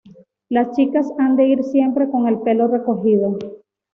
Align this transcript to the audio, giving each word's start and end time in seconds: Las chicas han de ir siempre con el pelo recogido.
Las 0.49 0.71
chicas 0.75 1.05
han 1.19 1.35
de 1.35 1.45
ir 1.45 1.63
siempre 1.63 2.09
con 2.09 2.27
el 2.27 2.39
pelo 2.39 2.67
recogido. 2.67 3.37